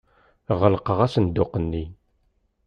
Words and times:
Ɣelqeɣ 0.59 0.99
asenduq-nni. 1.05 1.85